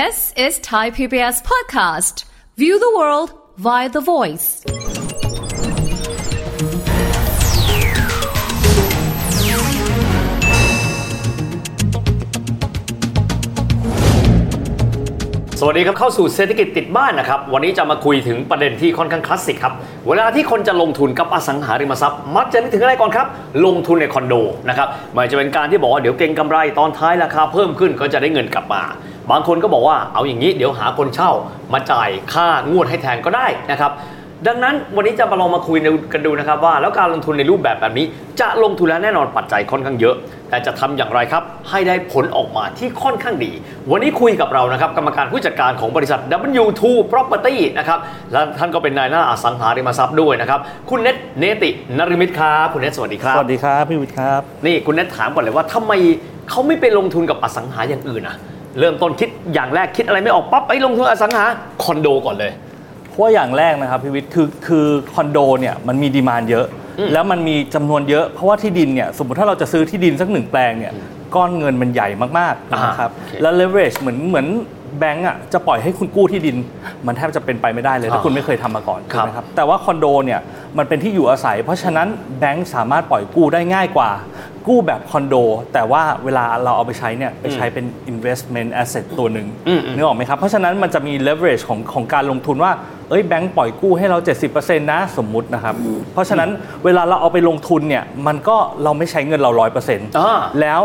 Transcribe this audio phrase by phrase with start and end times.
[0.00, 2.24] This is Thai PBS Podcast.
[2.56, 4.46] View the world via the voice.
[15.60, 19.74] สวัสดีครับเข้าสู่เศรษฐกิจติดบ้านนะครับ วันนี้จะมาคุยถึงประเด็นที่ค่อนข้างคลาสสิกครับ
[20.08, 23.26] เวลาที่คนจะลงทุนกับอสังหาริมทรัพย์ มักจะนึกถึงอะไรก่อนครับ
[23.66, 24.34] ลงทุนในคอนโด
[24.68, 28.82] นะครับไม่ว่าจะเป็นการที่บอกว่าเดี๋ยวเก็งกำไรตอนท้ายราคาเพิ่มขึ้นก็จะได้เงินกลับมา
[29.30, 31.30] บางคนก็บอกว่าเอาอย่างนี้เดี๋ยวหาคนเช่า
[31.72, 33.92] มาจ่ายค่างวดให้แทนก็ได้นะครับ
[34.48, 35.78] ดังนั้นวันนี้จะมาลองมาคุย
[36.12, 38.06] กันดูนะครับว่า แล้วการลงทุนในรูปแบบแบบนี้
[38.40, 40.14] จะลงทุนแล้วแน่นอนปัจจัยค่อนข้างเยอะ
[40.50, 43.52] แต่จะทำอย่างไรครับ ให้ได้ผลออกมาที่ค่อนข้างดี
[43.90, 46.20] วันนี้คุยกับเรานะครับกรรมการผู้จัดการของบริษัท
[46.62, 47.98] W2 Property นะครับ
[48.32, 55.92] และท่านก็เป็นนายหน้าอสังหาริมทรัพย์ด้วยนะครับ คุณเนตเนตินริมิตครับคุณเนตสวัสดีครับสวัสดีครับพี่วิทย์ครับนี่คุณเนตถามก่อนเลยว่าทำไม
[56.50, 58.36] เขาไม่ไปลงทุนกับอสังหาอย่างอื่นอะ
[58.80, 61.44] เริ่มต้นคิดอย่างแรกคิดอะไรไม่ออกปั๊บไปลงทุนอสังหา
[61.82, 62.52] คอนโดก่อนเลย
[63.08, 66.66] เพราะว่าอย่างแรกนะครับพี่วิทย์คือคือคอนโดเนี่ยมันมีดีมานเยอะ
[66.98, 70.92] อืมแล้วมันมีจำนวนเยอะเพราะว่าที่ดินเนี่ยสมมติถ้าเราจะซื้อที่ดินสักหนึ่งแปลงเนี่ย
[71.34, 74.46] ก้อนเงินมันใหญ่มากๆอ่านะครับโอเคแล้ว leverage เหมือนเหมือน
[74.98, 76.56] แบงก์อะจะปล่อยให้คุณกู้ที่ดิน
[77.06, 80.40] มันแทบจะเป็นไปไม่ได้เลยถ้าอ่าคุณไม่เคยทำมาก่อนครัใช่บไหมครับแต่ว่าคอนโดเนี่ย
[80.78, 84.10] มันเป็นที่อยู่อาศัย เพราะฉะนั้นแบงก์สามารถปล่อยกู้ได้ง่ายกว่า
[84.66, 85.34] กู้แบบคอนโด
[85.74, 92.72] แต่ว่าเวลาเราเอาไปใช้เนี่ยไปใช้เป็น investment asset ตัวหนึ่งอืมอืมนึกออกไหมครับ เพราะฉะนั้นมันจะมี leverage ของของการลงทุนว่า
[93.10, 94.18] เอ้ยแบงก์ปล่อยกู้ให้เรา
[94.50, 95.74] 70%นะสมมุตินะครับ
[96.12, 96.50] เพราะฉะนั้น
[96.84, 100.80] เวลาเราเอาไปลงทุนเนี่ยมันก็เราไม่ใช้เงินเรา 100%อ่าแล้ว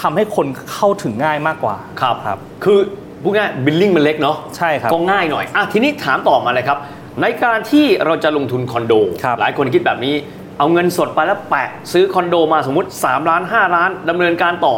[0.00, 2.78] ทำให้คนเข้าถึงง่ายมากกว่าครับครับ คือ
[3.22, 6.78] พูดง่ายบิลลิ่งมันเล็กเนาะใช่ครับก็ง่ายหน่อยอะทีนี้ถามต่อมาเลยครับ
[7.22, 10.14] ในการที่เราจะลงทุนคอนโดครับหลายคนคิดแบบนี้
[10.58, 14.76] เอาเงินสดไปแล้วแปะซื้อคอนโดมาสมมติ3ล้าน5ล้านดำเนินการต่อ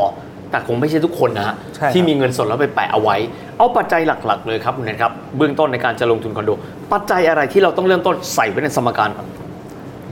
[0.51, 3.17] แต่คงไม่ใช่ทุกคนนะฮะใช่ครับที่มีเงินสดแล้วไปแปะเอาไว้
[3.59, 6.51] เอาปัจจัยหลัก ๆ เลยครับคุณเนทครับเบื้องต้นในการจะลงทุนคอนโด
[6.93, 9.27] ปัจจัยอะไรที่เราต้องเริ่มต้นใส่ไว้ในสมการก่อน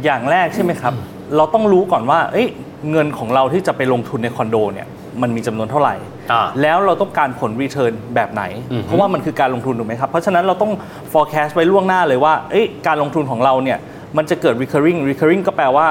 [0.04, 0.92] อย่างแรกใช่ไหมครับ
[1.36, 2.46] เราต้องรู้ก่อนว่าเอ้ย
[2.90, 4.86] เงินของเราที่จะไปลงทุนในคอนโดเนี่ย
[5.22, 5.94] มันมีจำนวนเท่าไหร่
[6.32, 8.42] อ่าแล้วเราต้องการผล return แบบไหน
[8.72, 10.72] อือฮึเพราะว่ามันคือการลงทุนถูกไหมครับ เพราะฉะนั้นเราต้อง
[11.12, 13.78] forecast ไว้ล่วงหน้าเลยว่าเอ้ยการลงทุนของเราเนี่ย
[14.16, 15.88] มันจะเกิด recurring recurring ก็แปลว่า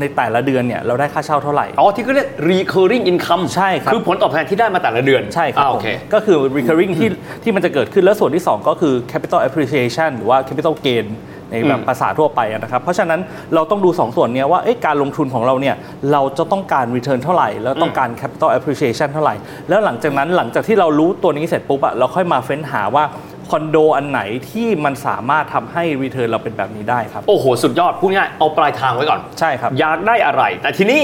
[0.00, 7.08] ในแต่ละเดือนเนี่ยเราได้ค่าเช่าเท่าไหร่ อ๋อ ที่เขาเรียก recurring income ใช่ครับ คือผลตอบแทนที่ได้มาแต่ละเดือน ใช่ครับอ่าผโอมเคก็คือ recurring ที่
[7.42, 11.06] ที่มันจะเกิดขึ้นแล้วส่วนที่ 2 ก็คือ capital appreciation หรือว่า capital gain
[11.50, 13.20] ในแบบอืมภาษาทั่วไปอะนะครับ เพราะฉะนั้น
[13.54, 15.76] เราต้องดู 2 ส่วนเนี้ยว่าเอ๊ะการลงทุนของเราเนี่ย
[16.12, 19.34] เราจะต้องการ return เท่าไหร่ แล้วต้องการ capital appreciation เท่าไหร่
[19.68, 23.04] แล้วหลังจากนั้นหลังจากที่เรารู้ตัวนี้เสร็จปุ๊บอะเราค่อยมาเฟ้นหาว่า
[23.52, 24.20] คอนโดอันไหน
[24.50, 31.00] ที่มันสามารถทำให้ return เราเป็นแบบนี้ได้ครับโอ้โห สุดยอดพูดง่ายเอาปลายทางไว้ก่อนใช่ครับอยากได้อะไร แต่ทีนี้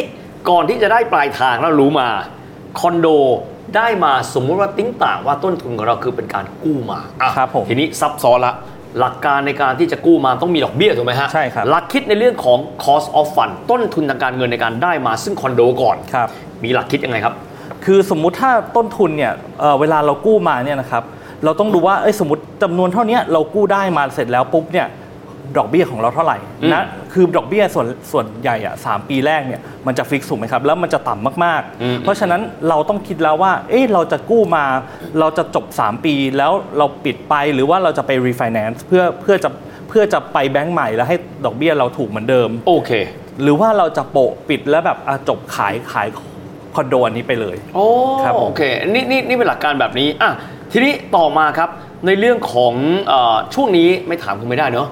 [0.51, 2.09] ก่อนที่จะได้ปลายทางแล้วรู้มา
[2.81, 3.09] คอนโด
[3.77, 8.55] ได้มาสมมุติว่าติ้งต่างว่าต้นทุนของเราคือเป็นการกู้มาอะครับผมทีนี้ซับซ้อนละ
[8.99, 16.29] หลักการในการที่จะกู้มาต้องมีดอกเบี้ยถูกไหมฮะใช่ครับหลักคิดในเรื่องของ cost of fund ต้นทุนทางการเงินในการได้มาซึ่งคอนโดก่อนครับ
[16.65, 17.35] มีหลักคิดยังไงครับ
[17.85, 21.03] คือสมมุติถ้าต้นทุนเนี่ยเอ่อเวลาเรากู้มาเนี่ยนะครับ
[21.45, 24.89] เราต้องดูว่าเอ้ยสมมติจำนวนเท่าเนี้ยเรากู้ได้มาเสร็จแล้วปุ๊บเนี่ย
[25.59, 34.65] ดอกเบี้ยของเราเท่าไหร่อืมนะคือดอกเบี้ยส่วนส่วนใหญ่อะสามปีแรกเนี่ยมันจะฟิกถูกไหมครับ แล้วมันจะต่ำมากอืมๆเพราะฉะนั้นเราต้องคิดแล้วว่า เอ้ยเราจะกู้มา
[35.21, 39.51] เราจะจบ 3 ปีแล้วเราปิดไปหรือว่าเราจะไป refinance เพื่อเพื่อจะ
[39.89, 42.91] เพื่อจะไปแบงก์ใหม่แล้วให้ดอกเบี้ยเราถูกเหมือนเดิมโอเค
[43.43, 46.09] หรือว่าเราจะโปะปิดแล้วแบบอะจบขายขาย
[46.75, 47.87] คอนโดอันนี้ไปเลยโอ้
[48.25, 48.63] ครับผมโอเค
[48.93, 50.33] นี่นี่นี่เป็นหลักการแบบนี้อะ
[50.73, 51.71] ทีนี้ต่อมาครับ
[52.07, 52.75] ในเรื่องของ
[53.09, 54.89] เออช่วงนี้ไม่ถามคุณไม่ได้เนาะ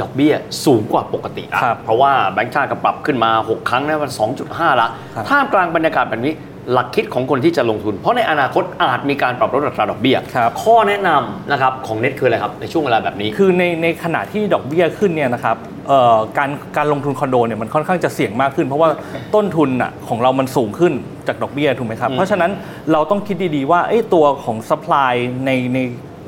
[0.00, 4.12] ดอกเบี้ยสูงกว่าปกติอะครับเพราะว่าแบงก์ชาติก็ปรับขึ้นมา 6 ครั้งนะมัน
[4.46, 6.34] 2.5 ละครับท่ามกลางบรรยากาศแบบนี้
[6.72, 15.56] หลักคิดของคนที่จะลงทุน เพราะในอนาคตอาจมีการปรับลดอัตราดอกเบี้ยครับข้อแนะนำนะครับของเน็ตคืออะไรครับ ในช่วงเวลาแบบนี้ คือในในขณะที่ดอกเบี้ยขึ้นเนี่ยนะครับ
[15.88, 18.88] เอ่อการการลงทุนคอนโดเนี่ยมันค่อนข้างจะเสี่ยงมากขึ้น เพราะว่า
[19.34, 20.92] ต้นทุนอะของเรามันสูงขึ้น
[21.26, 22.50] จากดอกเบี้ยถูกไหมครับอืมเพราะฉะนั้น
[22.92, 25.12] เราต้องคิดดีๆว่าเอ้ยตัวของ supply
[25.46, 25.78] ในใน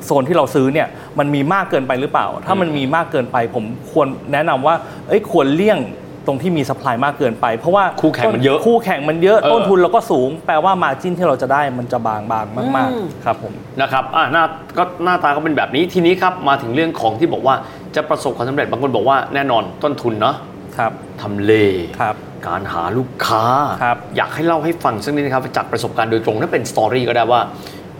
[0.05, 4.75] โซนที่เราซื้อเนี่ยมันมีมากเกินไปหรือเปล่า ถ้ามันมีมากเกินไปผมควรแนะนำว่า
[5.09, 5.79] เอ้ยควรเลี่ยง
[6.27, 14.45] ตรงที่มี supply มากเกินไป เพราะว่าคู่แข่งมันเยอะคู่แข่งมันเยอะเออต้นทุนเราก็สูง แปลว่า margin ที่เราจะได้มันจะบางบางๆมากอืมๆครับผมนะครับอ่าหน้า
[14.79, 17.55] ก็หน้าตาก็เป็นแบบนี้ทีนี้ครับมาถึงเรื่องของที่บอกว่า
[17.97, 20.37] จะประสบความสำเร็จบางคนบอกว่าแน่นอนต้นทุนเนาะ
[20.79, 21.53] ครับทำเล
[22.01, 22.15] ครับ
[22.49, 23.45] การหาลูกค้า
[23.83, 27.41] ครับอยากให้เล่าให้ฟังสักนิดนะครับจากประสบการณ์โดยตรงถ้าเป็นสตอรี่ก็ได้ว่า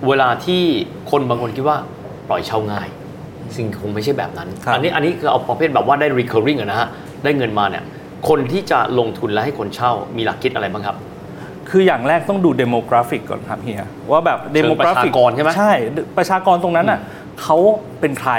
[0.09, 0.63] เวลาที่
[1.11, 1.77] คนบางคนคิดว่า
[2.29, 2.89] ปล่อยเช่าง่าย
[3.57, 6.89] ซึ่งคงไม่ใช่แบบนั้นครับอันี้อันนี้คือเอาประเภทแบบว่าได้ recurring อะนะฮะ
[7.25, 7.85] ได้เงินมาเนี่ย
[8.29, 10.97] คนที่จะลงทุนและให้คนเช่ามีหลักคิดอะไรบ้างครับ
[11.71, 15.73] คืออย่างแรกต้องดู demographic ก่อนครับเฮียว่าแบบ demographic ประชากรใช่ไหมใช่
[16.19, 17.01] ประชากรตรงนั้นอะ
[17.43, 17.59] เขา
[18.01, 18.33] เป็นใคร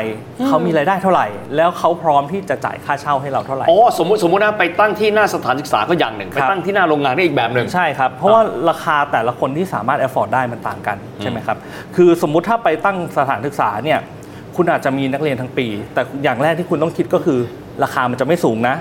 [0.48, 11.58] เขามีรายได้เท่าไหร่ แล้วเขาพร้อมที่จะจ่ายค่าเช่าให้เราเท่าไหร่อ๋อสมมติสมมตินะไปตั้งที่หน้าสถานศึกษาก็อย่างหนึ่ง ไปครับตั้งที่หน้าโรงงานก็อีกแบบหนึ่งใช่ครับ เพราะว่าราคาแต่ละคนที่สามารถ afford ได้มันต่างกันใช่ไหมครับ
[11.96, 14.00] คือสมมุติถ้าไปตั้งสถานศึกษาเนี่ย
[14.56, 17.40] คุณอาจจะมีนักเรียนทั้งปี แต่อย่างแรกที่คุณต้องคิดก็คือ
[17.84, 18.76] ราคามันจะไม่สูงนะ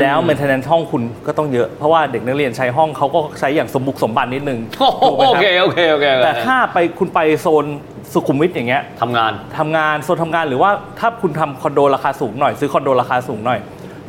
[0.00, 7.64] แล้ว maintenance ห้องคุณก็ต้องเยอะ เพราะว่าเด็กนักเรียนใช้ห้องเขาก็ใช้อย่างสมบุกสมบันนิดนึงโอ้โหถูกไหมโอครับเคโอเคโอเคแต่ถ้าไปคุณไปโซน
[8.12, 13.60] สุขุมวิทอย่างเงี้ยทำงานทำงานโซนทำงานหรือว่าถ้าคุณทำคอนโดราคาสูงหน่อยซื้อคอนโดราคาสูงหน่อย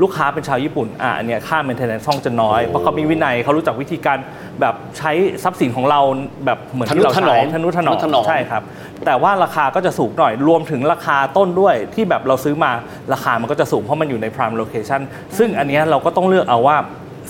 [0.02, 4.18] ลูกค้าเป็นชาวญี่ปุ่นอะอันเนี้ยค่า maintenance ห้องจะน้อย เพราะเขามีวินัยเขารู้จักวิธีการ
[4.62, 5.12] แบบใช้
[5.44, 6.00] ทรัพย์สินของเรา
[6.46, 8.62] แบบเหมือนที่เราทนุถนอใช้มทนุถนอทนุถนอม มใช่ครับ
[9.06, 12.72] แต่ว่าราคาก็จะสูงหน่อยรวมถึงราคาต้นด้วยที่แบบเราซื้อมา
[13.14, 15.02] ราคามันก็จะสูงเพราะมันอยู่ใน prime location
[15.38, 16.78] ซึ่งอันเนี้ยเราก็ต้องเลือกเอาว่า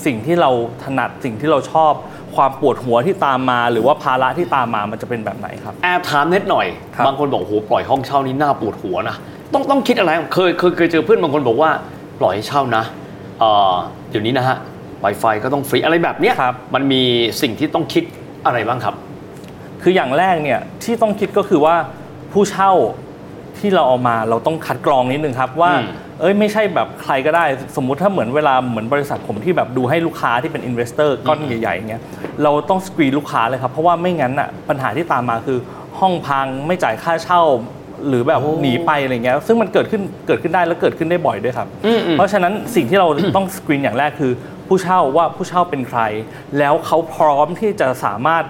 [0.05, 0.51] สิ่งที่เรา
[0.83, 1.93] ถนัดสิ่งที่เราชอบ
[2.35, 9.15] ความปวดหัวที่ตามมา หรือว่าภาระที่ตามมามันจะเป็นแบบไหนครับ แอบถามเน็ตหน่อย ครับ บางคนบอกโอ้โหปล่อยห้องเช่านี่น่าปวดหัวนะ
[9.53, 11.69] ต้องต้องคิดอะไร เคยเคยเคยเจอเพื่อนบางคนบอกว่า
[12.19, 12.83] ปล่อยให้เช่านะ
[13.39, 13.73] เอ่อ
[14.09, 14.57] เดี๋ยวนี้นะฮะ
[15.03, 17.01] Wi-Fi ก็ต้องฟรีอะไรแบบเนี้ยครับ มันมี
[17.41, 18.03] สิ่งที่ต้องคิด
[18.45, 18.95] อะไรบ้างครับ
[19.81, 21.75] คืออย่างแรกเนี่ยที่ต้องคิดก็คือว่า
[22.31, 22.71] ผู้เช่า
[23.57, 25.87] ที่เราเอามาเราต้องคัดกรองนิดนึงครับว่า อืม
[26.21, 32.01] เอ้ยไม่ใช่แบบใครก็ได้สมมุติถ้าเหมือนเวลาเหมือนบริษัทผมที่แบบดูให้ลูกค้าที่เป็น investor ก้อนใหญ่ๆอย่างเงี้ย
[32.43, 35.59] เราต้องสกรีนลูกค้าเลยครับ เพราะว่าไม่งั้นอะปัญหาที่ตามมาคือ
[35.99, 37.41] ห้องพังไม่จ่ายค่าเช่า
[38.07, 44.31] หรือแบบหนีไปอะไรเงี้ยซึ่งมันเกิดขึ้นเกิดขึ้นได้แล้วเกิดขึ้นได้บ่อยด้วยครับอืมอืมเพราะฉะนั้นสิ่งที่เราต้องสกรีนอย่างแรกคือ
[44.67, 45.99] ผู้เช่าว่าผู้เช่าเป็นใคร
[46.57, 48.45] แล้วเขาพร้อมที่จะสามารถ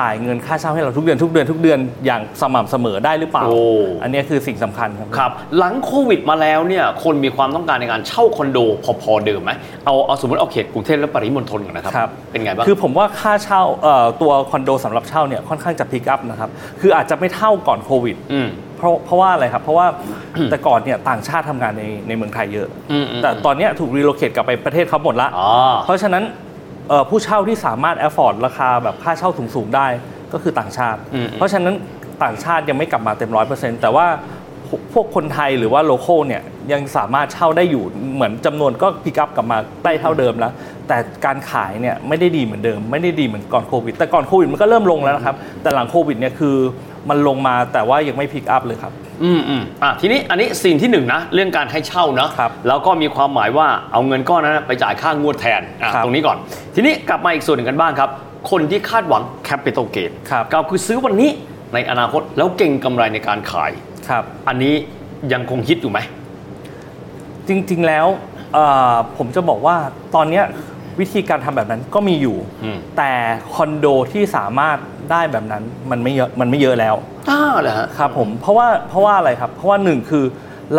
[0.00, 3.60] จ่ายเงินค่าเช่าให้เราทุกเดือนทุกเดือนทุกเดือนอย่างสม่ำเสมอได้หรือเปล่าโอ้
[4.02, 8.58] อันนี้คือสิ่งสำคัญครับครับ หลังโควิดมาแล้วเนี่ยคนมีความต้องการในการเช่าคอนโด
[9.02, 9.52] พอๆเดิมไหม
[9.86, 16.50] เอาเอาสมมติเอาเขตกรุงเทพและปริมณฑลก่อนนะครับครับเป็นไงบ้างคือผมว่าค่าเช่าเอ่อตัวคอนโดสำหรับเช่าเนี่ยค่อนข้างจะ pick up นะครับ
[16.80, 18.48] คืออาจจะไม่เท่าก่อนโควิดอืม
[18.80, 19.86] เพราะเพราะว่าอะไรครับ เพราะว่า
[20.50, 25.50] แต่ก่อนเนี่ยต่างชาติทำงานในในเมืองไทยเยอะอืมอืมแต่ตอนเนี้ยถูก relocate กลับไปประเทศเขาหมดละอ๋อ
[25.84, 26.24] เพราะฉะนั้น
[26.88, 29.86] เอ่อผู้เช่าที่สามารถ afford ราคาแบบค่าเช่าสูงๆได้
[30.32, 31.74] ก็คือต่างชาติอืมเพราะฉะนั้น
[32.22, 34.06] ต่างชาติยังไม่กลับมาเต็มร้อยเปอร์เซ็นต์แต่ว่า
[34.68, 36.42] พวกพวกคนไทยหรือว่า local เนี่ย
[36.72, 37.84] ยังสามารถเช่าได้อยู่
[38.14, 40.52] เหมือนจำนวนก็ pick up กลับมาได้เท่าเดิมแล้ว
[40.88, 46.56] แต่การขายเนี่ยไม่ได้ดีเหมือนเดิม ไม่ได้ดีเหมือนก่อนโควิด แต่ก่อนโควิดมันก็เริ่มลงแล้วนะครับ แต่หลังโควิดเนี่ยคือ
[47.08, 48.92] มันลงมาแต่ว่ายังไม่ pick up เลยครับ
[49.24, 56.36] อืมอืมอะทีนี้อันนี้สิ่งที่หนึ่งนะเรื่องการให้เช่านะครับแล้วก็มีความหมายว่าเอาเงินก้อนนั้นไปจ่ายค่างวดแทนอะครับตรงนี้ก่อน
[56.74, 58.10] ทีนี้กลับมาอีกส่วนหนึ่งกันบ้างครับ
[58.50, 61.30] คนที่คาดหวัง capital gain ครับ ก็คือซื้อวันนี้
[61.74, 63.72] ในอนาคตแล้วเก่งกำไรในการขาย
[64.08, 64.74] ครับ อันนี้
[65.32, 65.98] ยังคงฮิตอยู่ไหม
[67.48, 68.06] จริงๆแล้ว
[68.54, 69.76] เอ่อผมจะบอกว่า
[70.14, 70.44] ตอนเนี้ย
[71.00, 73.12] วิธีการทำแบบนั้นก็มีอยู่อืมแต่
[73.54, 74.78] คอนโดที่สามารถ
[75.10, 76.94] ได้แบบนั้นมันไม่เยอะมันไม่เยอะแล้ว
[77.30, 80.24] อ้าเหรอฮะครับผมเพราะว่าเพราะว่าอะไรครับ เพราะว่าหนึ่งคือ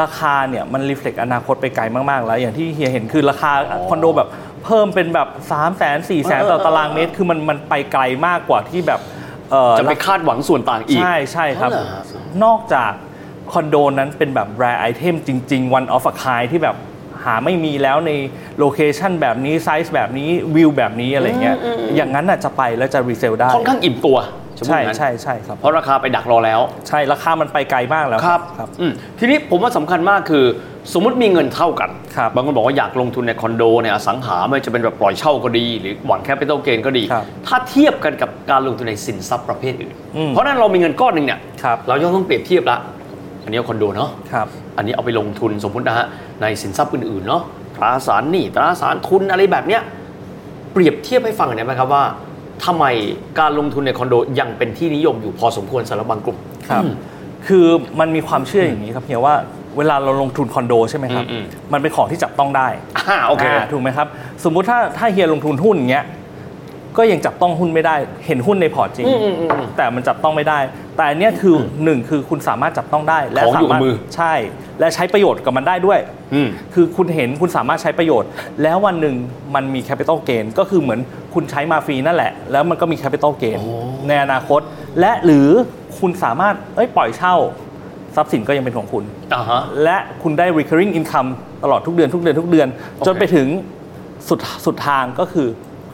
[0.02, 3.52] ราคาเนี่ยมันรีเฟล็กอนาคตไปไกลมากๆ แล้ว อย่างที่เฮียเห็นคือราคา
[3.90, 4.30] คอนโดแบบ
[4.66, 9.00] เพิ่มเป็นแบบ3 0 0 0 0 0 4 0 0 0 0ต่อตารางเมตร คือมันมันไปไกลมากกว่าที่แบบ
[9.52, 12.04] เอ่อจะไปคาดหวังส่วนต่างอีก ใช่ใช่ครับอ๋อเหรอฮะ
[12.44, 12.92] นอกจาก
[13.52, 16.76] คอนโดนั้นเป็นแบบ rare item จริงๆ one of a kind ที่แบบ
[17.26, 18.12] หาไม่มีแล้วใน
[18.60, 21.58] location แบบนี้ไซส์แบบนี้วิวแบบนี้อะไรเงี้ย
[21.96, 24.18] อย่างนั้นน่ะจะไปแล้วจะ resale ได้ค่อนข้างอิ่มตัว
[24.58, 30.46] จะพูดใช่อย่างนั้นใช่ใช่ครับเพราะราคาไปดักรอแล้ว ใช่ราคามันไปไกลมากแล้วครับครับอืมทีนี้ผมว่าสำคัญมากคือ
[30.94, 42.78] สมมติมีเงินเท่ากันครับบางคนบอกว่าอยากลงทุนในคอนโดในอสังหาไม่ว่าจะเป็นแบบปล่อยเช่าก็ดี หรือหวัง capital gain ก็ดีครับถ้าเทียบกันกับการลงทุนในสินทรัพย์ประเภทอื่นอืมเพราะฉะนั้นเรามีเงินก้อนหนึ่งเนี่ยครับเราย่อมต้องเปรียบเทียบละ
[43.44, 46.06] อันนี้คอนโดเนาะครับอันนี้เอาไปลงทุนสมมุตินะฮะ
[46.42, 47.42] ในสินทรัพย์อื่นๆเนาะ
[47.78, 49.82] ตราสารหนี้ตราสารทุนอะไรแบบเนี้ย
[50.74, 52.04] เปรียบเทียบให้ฟังหน่อยได้ไหมครับว่า
[52.66, 52.86] ทำไม
[53.40, 56.38] การลงทุนในคอนโดยังเป็นที่นิยมอยู่พอสมควรสำหรับบางกลุ่ม
[56.70, 56.94] ครับอืม
[57.48, 57.66] คือ
[58.00, 59.36] มันมีความเชื่ออย่างนี้ครับเฮียว่า
[59.78, 61.44] เวลาเราลงทุนคอนโดใช่ไหมครับอืม
[61.74, 62.68] มันเป็นของที่จับต้องได้
[62.98, 64.08] อ่าโอเคาถูกไหมครับ
[64.44, 66.06] สมมุติถ้าถ้าเฮียลงทุนหุ้นอย่างเงี้ย
[66.98, 67.96] ก็ยังจับต้องหุ้นไม่ได้
[68.26, 70.60] เห็นหุ้นในพอร์ตจริงอืมอืมอืมอืมแต่มันจับต้องไม่ได้
[71.02, 74.34] แต่อันเนี้ยคือหนึ่งคือคุณสามารถจับต้องได้ และของอยู่สามารถกับมือ ใช่
[74.80, 76.00] และใช้ประโยชน์กับมันได้ด้วย
[76.34, 78.30] อืม คือคุณเห็นคุณสามารถใช้ประโยชน์
[78.64, 79.16] แล้ววันหนึ่ง
[79.56, 81.00] มันมี capital gain ก็คือเหมือน
[81.34, 83.72] คุณใช้มาฟรีนั่นแหละ แล้วมันก็มี capital gain โอ้
[84.08, 84.62] ในอนาคต
[85.00, 85.48] และหรือ
[86.00, 87.36] คุณสามารถเอ้ยปล่อยเช่า
[88.16, 89.04] ทรัพย์สินก็ยังเป็นของคุณ
[89.34, 91.30] อ่าฮะ และคุณได้ recurring income
[91.64, 92.68] ตลอดทุกเดือนทุกเดือนทุกเดือน
[93.06, 93.48] จนไปถึง
[94.28, 95.48] สุดสุดทางก็คือ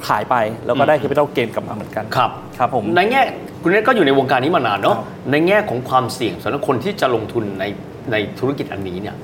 [0.07, 0.35] ขายไป
[0.65, 3.21] แล้วก็ได้ capital gain กลับมาเหมือนกันครับครับผมในแง่
[3.61, 7.65] คุณเนตก็อยู่ในวงการนี้มานานเนาะครับในแง่ของความเสี่ยงสำหรับคนที่จะลงทุนใน
[8.11, 9.15] ในธุรกิจอันนี้เนี่ย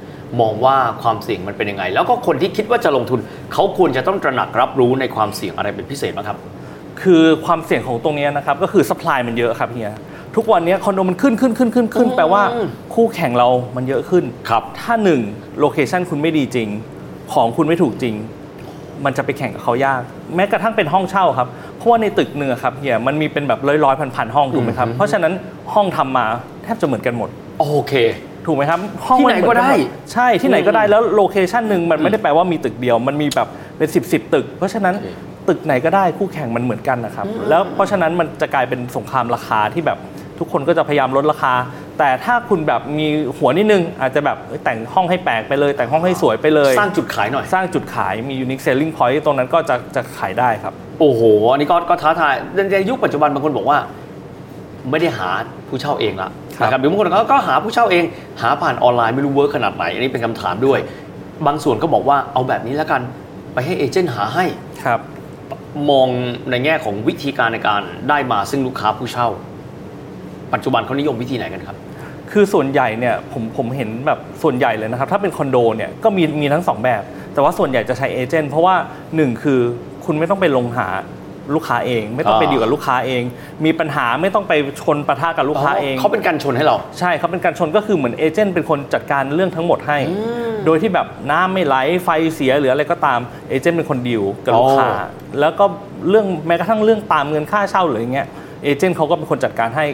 [0.42, 3.20] มองว่าความเสี่ยงมันเป็นยังไง แล้วก็คนที่คิดว่าจะลงทุน
[3.54, 6.38] เขาควรจะต้องตระหนักรับรู้ในความเสี่ยงอะไรเป็นพิเศษไหมครับ
[7.02, 9.94] คือความเสี่ยงของตรงเนี้ยนะครับก็คือ supply มันเยอะครับเฮีย
[10.36, 12.44] ทุกวันเนี้ยคอนโดมันขึ้นขึ้นขึ้นขึ้นขึ้นแปลว่า
[12.94, 15.22] คู่แข่งเรามันเยอะขึ้นครับถ้าหนึ่ง
[15.60, 16.70] location คุณไม่ดีจริง
[17.34, 18.16] ของคุณไม่ถูกจริง
[19.06, 20.02] มันจะไปแข่งกับเขายาก
[20.36, 21.48] แม้กระทั่งเป็นห้องเช่าครับ
[21.78, 25.34] เพราะว่าในตึกเนี้ยอะครับเฮียมันมีเป็นแบบร้อยร้อยพันพันๆห้องถูกไหมครับอืมเพราะฉะนั้น
[25.74, 26.26] ห้องทำมา
[26.64, 27.94] แทบจะเหมือนกันหมด โอเค
[28.46, 33.48] ถูกไหมครับ ห้องที่ไหนก็ได้มัเมือมใช่ที่ไหนก็ได้อืมแล้วโลเคชันหนึ่งมันไม่ได้แปลว่ามีตึกเดียว มันมีแบบ
[33.78, 35.08] เป็น10บสตึก เพราะฉะนั้นโอเค
[35.50, 39.98] ตึกไหนก็ได้คู่แข่งมันเหมือนกันนะครับ แล้วเพราะฉะนั้นมันจะกลายเป็นสงครามราคาที่แบบ
[40.40, 41.54] ทุกคนก็จะพยายามลดราคา
[42.00, 43.08] แต่ถ้าคุณแบบมี
[43.38, 51.22] หัวนิดนึง อาจจะแบบเอ้ยแต่งห้องให้แปลกไปเลย แต่งห้องให้สวยไปเลย สร้างจุดขายหน่อย สร้างจุดขายมี unique selling point ตรงนั้นก็จะจะขายได้ครับ โอ้โห
[51.52, 52.34] อันนี้ก็ก็ท้าทาย
[52.72, 53.78] ในยุคปัจจุบันบางคนบอกว่า
[54.92, 55.30] ไม่ได้หา
[55.68, 58.04] ผู้เช่าเองละครับนะครับหรือบางคนก็ก็หาผู้เช่าเอง
[58.42, 60.80] หาผ่านออนไลน์ไม่รู้ work ขนาดไหน อันนี้เป็นคำถามด้วย
[61.48, 63.02] บางส่วนก็บอกว่าเอาแบบนี้แล้วกัน
[63.54, 64.46] ไปให้ agent หาให้
[64.86, 65.00] ครับ
[65.90, 66.08] มอง
[66.50, 69.28] ในแง่ของวิธีการในการได้มาซึ่งลูกค้าผู้เช่า
[70.54, 71.78] ปัจจุบันเขานิยมวิธีไหนกันครับ
[72.32, 78.76] คือส่วนใหญ่เนี่ยผมผมเห็นแบบส่วนใหญ่เลยนะครับ ถ้าเป็นคอนโดเนี่ยก็มีมีทั้งสองแบบ แต่ว่าส่วนใหญ่จะใช้เอเจนต์เพราะว่า
[79.16, 79.60] หนึ่งคือ
[80.06, 80.88] คุณไม่ต้องไปลงหา
[81.56, 83.24] ลูกค้าเอง ไม่ต้องไปอ่าดีลกับลูกค้าเอง
[83.66, 89.98] มีปัญหาไม่ต้องไปชนปะทะกับลูกค้าเองเขาเป็นการชนให้เรา ใช่เขาเป็นการชนก็คือเหมือนเอเจนต์เป็นคนจัดการเรื่องทั้งหมดให้
[90.66, 93.20] โดยที่แบบน้ำไม่ไหลไฟเสียหรืออะไรก็ตาม
[93.50, 95.66] เอเจนต์เป็นคนดีลกับลูกค้าอ๋อแล้วก็
[96.10, 98.28] เรื่องแม้กระทั่งเรื่องตามเงินค่าเช่าหรืออย่างเงี้ย
[98.64, 99.86] เอเจนต์เขาก็เป็นคนจัดการให้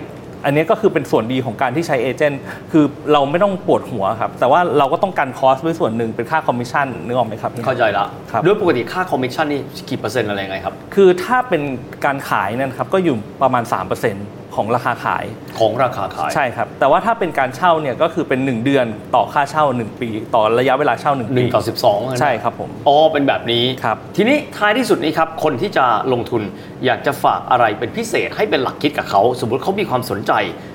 [0.45, 2.41] อันนี้ก็คือเป็นส่วนดีของการที่ใช้เอเจนต์
[2.71, 11.61] คือเราไม่ต้องปวดหัวครับ แต่ว่าเราก็ต้องการ cost ด้วยส่วนหนึ่งเป็นค่าคอมมิชชั่นนึกออกไหมครับเข้าใจละครับด้วยปกติค่าคอมมิชชั่นนี่กี่เปอร์เซ็นต์อะไรยังไงครับ คือถ้าเป็น
[12.05, 15.25] การขายเนี่ยนะครับก็อยู่ประมาณ 3% ของราคาขาย
[15.59, 18.85] ของราคาขาย ใช่ครับ แต่ว่าถ้าเป็นการเช่าเนี่ยก็คือเป็น 1 เดือน
[19.15, 26.41] ต่อค่าเช่า 1 ปี ต่อระยะเวลาเช่า1หปีนึ่งต่อสิบสองใช่ครับผมอ๋อเป็นแบบนี้ครับทีนี้ท้ายที่สุดนี้ครับคนที่จะลงทุน
[26.85, 30.31] อยากจะฝากอะไรเป็นพิเศษให้เป็นหลักคิดกับเขา สมมติเขามีความสนใจ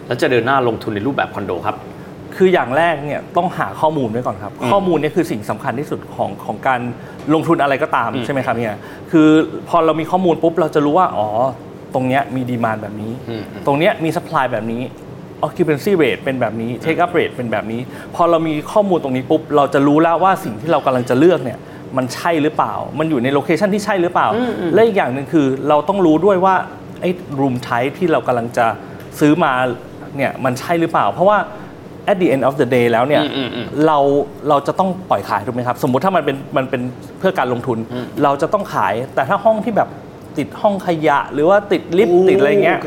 [0.06, 1.78] แล้วจะเดินหน้าลงทุนในรูปแบบคอนโดครับ
[2.38, 6.80] คืออย่างแรกเนี่ยต้องหาข้อมูลไว้ก่อนครับอืมข้อมูลเนี่ยคือสิ่งสำคัญที่สุดของของการ
[7.34, 8.74] ลงทุนอะไรก็ตามอืมใช่ไหมครับเนี่ย
[9.10, 9.28] คือ
[9.68, 11.28] พอเรามีข้อมูลปุ๊บเราจะรู้ว่าอ๋อ
[11.94, 14.82] ตรงเนี้ยมี demand แบบนี้อืมอืมตรงเนี้ยมี supply แบบนี้
[15.46, 17.80] occupancy rate เป็นแบบนี้ take up rate เป็นแบบนี้
[18.14, 21.58] พอเรามีข้อมูลตรงนี้ปุ๊บ เราจะรู้แล้วว่าสิ่งที่เรากำลังจะเลือกเนี่ย
[21.96, 24.28] มันใช่หรือเปล่า มันอยู่ใน location ที่ใช่หรือเปล่า
[24.74, 26.54] และอีกอย่างหนึ่งคือเราต้องรู้ด้วยว่า
[27.00, 27.10] ไอ้
[27.40, 28.66] room type ที่เรากำลังจะ
[29.20, 29.52] ซื้อมา
[30.16, 31.38] เนี่ยมันใช่หรือเปล่า เพราะว่า
[32.10, 33.98] at the end of the day แล้วเนี่ยอืมอืมอืมเรา
[34.48, 36.82] เราจะต้องปล่อยขายถูกไหมครับ สมมุติถ้ามันเป็นมันเป็น
[37.18, 37.78] เพื่อการลงทุน
[38.22, 39.88] เราจะต้องขายแต่ถ้าห้องที่แบบ
[40.38, 42.78] ติดห้องขยะ หรือว่าติดลิฟต์ติดอะไรเงี้ย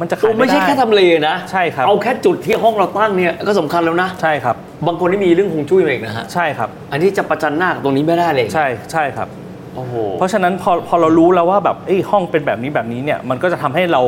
[0.00, 9.28] มันจะขายไม่ไม่ใช่ได้แค่ทำเลนะใช่ครับเอาแค่จุดที่ห้องเราตั้งเนี่ยก็สำคัญแล้วนะ ใช่ครับ บางคนที่มีเรื่องฮวงจุ้ยมาอีกนะฮะ ใช่ครับ อันนี้จะประจันหน้ากับตรงนี้ไม่ได้เลย ใช่ใช่ครับ
[9.74, 14.02] โอ้โห เพราะฉะนั้นพอพอเรารู้แล้วว่าแบบเอ้ยห้องเป็นแบบนี้แบบนี้เนี่ยมันก็จะทำให้เรา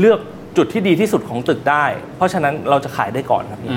[0.00, 0.20] เลือก
[0.56, 1.84] จุดที่ดีที่สุดของตึกได้
[2.16, 3.70] เพราะฉะนั้นเราจะขายได้ก่อนครับพี่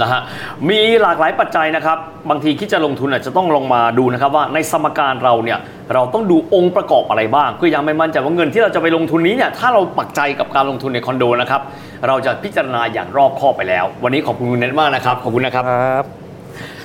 [0.00, 0.20] นะฮะ
[0.68, 1.98] มีหลากหลายปัจจัยนะครับ
[2.30, 5.58] บางทีคิดจะลงทุนอาจจะต้องลงมาดูนะครับว่าในสมการเราเนี่ย
[5.94, 11.60] เราต้องดูองค์ประกอบอะไรบ้างคือยังไม่มั่นใจว่าเงินที่เราจะไปลงทุนนี้เนี่ยถ้าเราปักใจกับการลงทุนในคอนโดนะครับ
[12.06, 16.04] เราจะพิจารณาอย่างรอบคอบไปแล้ว วันนี้ขอบคุณคุณเน็ตมากนะครับขอบคุณนะครับครับ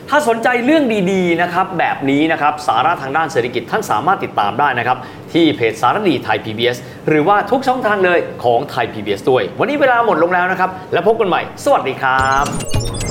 [0.10, 4.98] ถ้าสนใจเรื่องดีๆนะครับแบบนี้นะครับสาระทางด้านเศรษฐกิจท่านสามารถติดตามได้นะครับ
[5.34, 6.78] ที่เพจสารดีไทย PBS
[7.08, 13.11] หรือว่าทุกช่องทางเลยของไทย PBS ด้วย วันนี้เวลาหมดลงแล้วนะครับ แล้วพบกันใหม่ สวัสดีครับ